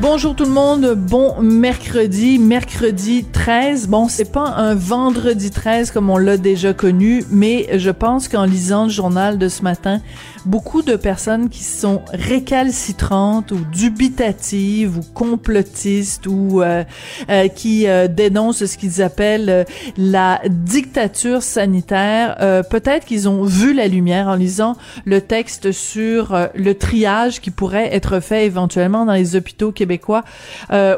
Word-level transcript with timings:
Bonjour 0.00 0.34
tout 0.34 0.46
le 0.46 0.50
monde, 0.50 0.94
bon 0.94 1.42
mercredi, 1.42 2.38
mercredi 2.38 3.22
13. 3.22 3.86
Bon, 3.86 4.08
c'est 4.08 4.32
pas 4.32 4.46
un 4.56 4.74
vendredi 4.74 5.50
13 5.50 5.90
comme 5.90 6.08
on 6.08 6.16
l'a 6.16 6.38
déjà 6.38 6.72
connu, 6.72 7.22
mais 7.30 7.68
je 7.78 7.90
pense 7.90 8.26
qu'en 8.26 8.46
lisant 8.46 8.84
le 8.84 8.88
journal 8.88 9.36
de 9.36 9.50
ce 9.50 9.60
matin, 9.60 10.00
beaucoup 10.46 10.80
de 10.80 10.96
personnes 10.96 11.50
qui 11.50 11.62
sont 11.64 12.00
récalcitrantes 12.14 13.52
ou 13.52 13.58
dubitatives 13.70 14.96
ou 14.96 15.02
complotistes 15.12 16.26
ou 16.26 16.62
euh, 16.62 16.82
euh, 17.28 17.48
qui 17.48 17.86
euh, 17.86 18.08
dénoncent 18.08 18.64
ce 18.64 18.78
qu'ils 18.78 19.02
appellent 19.02 19.66
la 19.98 20.40
dictature 20.48 21.42
sanitaire, 21.42 22.64
peut-être 22.70 23.04
qu'ils 23.04 23.28
ont 23.28 23.44
vu 23.44 23.74
la 23.74 23.86
lumière 23.86 24.28
en 24.28 24.34
lisant 24.34 24.76
le 25.04 25.20
texte 25.20 25.72
sur 25.72 26.48
le 26.54 26.74
triage 26.74 27.40
qui 27.40 27.50
pourrait 27.50 27.94
être 27.94 28.20
fait 28.20 28.46
éventuellement 28.46 29.04
dans 29.04 29.12
les 29.12 29.36
hôpitaux 29.36 29.72
québécois 29.72 29.89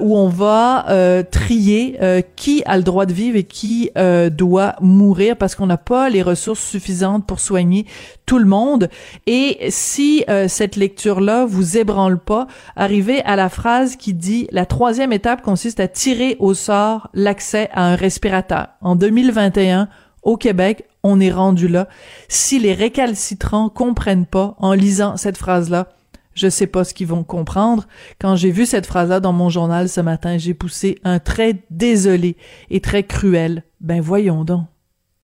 où 0.00 0.16
on 0.16 0.28
va 0.28 1.24
trier 1.30 1.98
qui 2.36 2.62
a 2.66 2.76
le 2.76 2.82
droit 2.82 3.06
de 3.06 3.12
vivre 3.12 3.36
et 3.36 3.44
qui 3.44 3.90
doit 4.30 4.76
mourir 4.80 5.36
parce 5.36 5.54
qu'on 5.54 5.66
n'a 5.66 5.76
pas 5.76 6.08
les 6.08 6.22
ressources 6.22 6.64
suffisantes 6.64 7.26
pour 7.26 7.40
soigner 7.40 7.86
tout 8.30 8.38
le 8.38 8.44
monde. 8.44 8.88
Et 9.26 9.58
si 9.70 10.24
euh, 10.28 10.46
cette 10.48 10.76
lecture-là 10.76 11.46
vous 11.46 11.78
ébranle 11.78 12.18
pas, 12.18 12.46
arrivez 12.76 13.22
à 13.22 13.34
la 13.34 13.48
phrase 13.48 13.96
qui 13.96 14.14
dit 14.14 14.46
la 14.52 14.66
troisième 14.66 15.12
étape 15.12 15.42
consiste 15.42 15.80
à 15.80 15.88
tirer 15.88 16.36
au 16.38 16.54
sort 16.54 17.08
l'accès 17.12 17.68
à 17.72 17.84
un 17.84 17.96
respirateur. 17.96 18.68
En 18.82 18.94
2021, 18.94 19.88
au 20.22 20.36
Québec, 20.36 20.84
on 21.02 21.18
est 21.18 21.32
rendu 21.32 21.66
là. 21.66 21.88
Si 22.28 22.58
les 22.58 22.74
récalcitrants 22.74 23.68
comprennent 23.68 24.26
pas 24.26 24.54
en 24.58 24.74
lisant 24.74 25.16
cette 25.16 25.38
phrase-là, 25.38 25.88
je 26.34 26.48
sais 26.48 26.66
pas 26.66 26.84
ce 26.84 26.94
qu'ils 26.94 27.06
vont 27.06 27.24
comprendre. 27.24 27.86
Quand 28.20 28.36
j'ai 28.36 28.50
vu 28.50 28.66
cette 28.66 28.86
phrase-là 28.86 29.20
dans 29.20 29.32
mon 29.32 29.48
journal 29.48 29.88
ce 29.88 30.00
matin, 30.00 30.38
j'ai 30.38 30.54
poussé 30.54 30.98
un 31.04 31.18
trait 31.18 31.62
désolé 31.70 32.36
et 32.70 32.80
très 32.80 33.02
cruel. 33.02 33.64
Ben 33.80 34.00
voyons 34.00 34.44
donc. 34.44 34.66